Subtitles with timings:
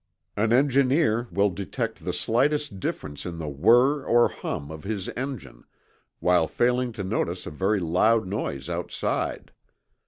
[0.35, 5.63] An engineer will detect the slightest difference in the whir or hum of his engine,
[6.19, 9.51] while failing to notice a very loud noise outside.